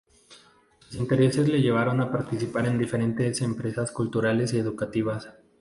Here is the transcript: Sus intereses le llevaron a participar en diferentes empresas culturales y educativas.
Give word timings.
Sus 0.79 0.95
intereses 0.95 1.47
le 1.47 1.61
llevaron 1.61 2.01
a 2.01 2.11
participar 2.11 2.65
en 2.65 2.79
diferentes 2.79 3.39
empresas 3.41 3.91
culturales 3.91 4.51
y 4.53 4.57
educativas. 4.57 5.29